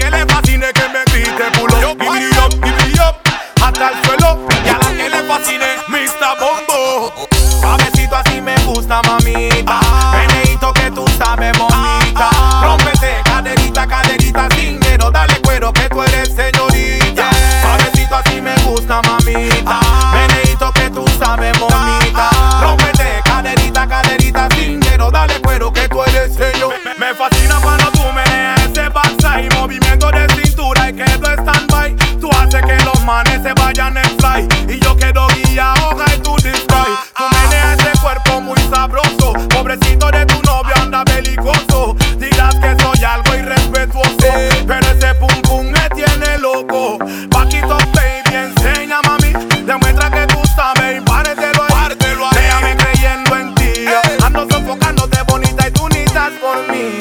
¿Qué 0.00 0.10
le 0.10 0.29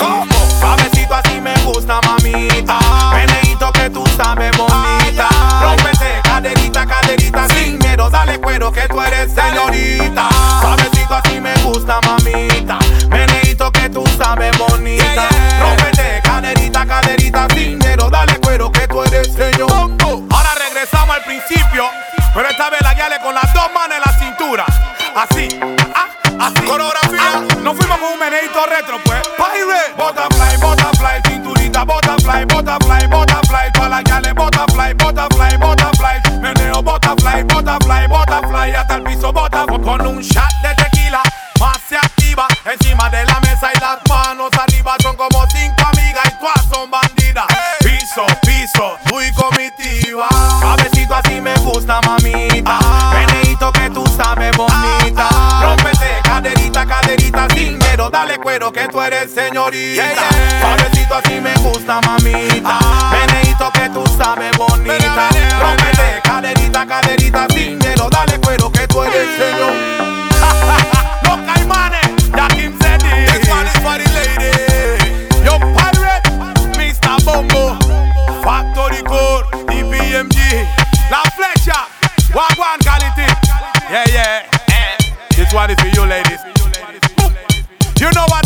mí. 0.07 0.29
Suavecito 0.59 1.15
así 1.15 1.41
me 1.41 1.53
gusta, 1.63 1.99
mamita. 2.05 2.79
Meneito 3.13 3.71
que 3.71 3.89
tú 3.89 4.03
sabes 4.17 4.51
bonita. 4.57 5.27
Rómpete, 5.61 6.21
caderita, 6.23 6.85
caderita 6.85 7.47
sin 7.49 7.77
miedo. 7.79 8.09
Dale 8.09 8.39
cuero 8.39 8.71
que 8.71 8.87
tú 8.87 9.01
eres 9.01 9.31
señorita. 9.33 10.29
Suavecito 10.61 11.15
así 11.15 11.39
me 11.39 11.53
gusta, 11.63 11.99
mamita. 12.05 12.79
Meneito 13.09 13.71
que 13.71 13.89
tú 13.89 14.03
sabes 14.17 14.57
bonita. 14.57 15.27
Rómpete, 15.59 16.21
caderita, 16.23 16.85
caderita 16.85 17.47
sin 17.53 17.77
miedo. 17.77 18.09
Dale 18.09 18.39
cuero 18.39 18.71
que 18.71 18.87
tú 18.87 19.03
eres 19.03 19.33
señor. 19.33 19.69
Ahora 19.71 20.49
regresamos 20.67 21.15
al 21.15 21.23
principio. 21.23 21.89
Pero 22.33 22.47
esta 22.47 22.69
vez 22.69 22.81
la 22.81 22.93
guiale 22.93 23.19
con 23.21 23.33
las 23.33 23.51
dos 23.53 23.69
manos 23.73 23.97
en 23.97 24.01
la 24.05 24.13
cintura. 24.19 24.65
Así, 25.15 25.58
así. 26.39 26.65
Coreografía. 26.65 27.45
Nos 27.61 27.77
fuimos 27.77 27.97
con 27.99 28.13
un 28.13 28.19
meneito 28.19 28.65
retro, 28.65 28.97
pues. 29.03 29.21
Pirate. 29.37 29.93
Butterfly, 29.97 30.57
butterfly, 30.57 31.21
cinturita, 31.27 31.83
butterfly, 31.83 32.45
butterfly, 32.45 33.07
butterfly. 33.07 33.71
Toda 33.73 33.89
la 33.89 34.01
guiale, 34.01 34.33
butterfly, 34.33 34.93
butterfly, 34.93 35.57
butterfly. 35.57 36.39
Meneo, 36.41 36.81
butterfly, 36.81 37.43
butterfly, 37.43 38.07
butterfly. 38.07 38.71
Hasta 38.75 38.95
el 38.95 39.03
piso, 39.03 39.33
butterfly. 39.33 39.81
Con 39.83 40.07
un 40.07 40.21
shot 40.21 40.51
de 40.63 40.75
tequila, 40.75 41.21
más 41.59 41.77
se 41.87 41.97
activa. 41.97 42.47
Encima 42.65 43.09
de 43.09 43.25
la 43.25 43.39
mesa 43.41 43.71
y 43.73 43.79
las 43.79 43.99
manos 44.07 44.49
arriba. 44.57 44.95
Son 45.01 45.15
como 45.15 45.45
cinco 45.47 45.81
amigas 45.93 46.25
y 46.25 46.39
todas 46.39 46.65
son 46.71 46.89
bandidas. 46.89 47.45
Piso, 47.79 48.25
piso, 48.41 48.97
muy 49.11 49.31
comitiva. 49.33 50.27
Cabecito 50.61 51.15
así 51.15 51.41
me 51.41 51.55
gusta, 51.55 51.99
mamita. 52.01 52.78
cuero, 57.99 58.09
dale 58.09 58.37
cuero 58.37 58.71
que 58.71 58.87
tú 58.87 59.01
eres 59.01 59.31
señorita. 59.31 60.03
Yeah, 60.03 60.13
yeah. 60.13 61.17
Así 61.17 61.41
me 61.41 61.53
gusta, 61.55 61.99
mamita. 62.01 62.61
Ah. 62.63 63.15
Que 63.73 63.89
tú 63.89 64.03
sabes 64.17 64.57
bonita. 64.57 65.29
Rompete 65.61 66.21
caderita, 66.23 66.87
caderita, 66.87 67.47
dinero, 67.47 68.09
dale 68.09 68.39
cuero 68.39 68.71
que 68.71 68.87
tú 68.87 69.03
eres 69.03 69.27
señorita. 69.37 70.03
Los 71.23 71.37
caimanes, 71.45 72.31
ya 72.35 72.47
Kim 72.47 72.73
said. 72.79 73.01
This 73.01 73.49
one 73.49 73.67
is 73.67 73.77
for 73.83 73.97
the 73.97 74.07
lady. 74.15 75.43
Yo 75.43 75.59
pirate, 75.75 76.23
Mr. 76.77 77.23
Bombo, 77.25 77.77
Factory 78.41 79.03
Core, 79.03 79.43
DPMG, 79.67 80.65
La 81.11 81.21
Flecha, 81.35 81.87
Wagwan 82.33 82.79
Quality. 82.81 83.27
Yeah, 83.91 84.05
yeah. 84.07 84.49
Eh, 84.69 84.97
this 85.35 85.53
one 85.53 85.69
is 85.69 85.79
for 85.79 85.87
you, 85.87 86.05
ladies. 86.05 86.58
You 87.99 88.09
know 88.15 88.25
what? 88.29 88.38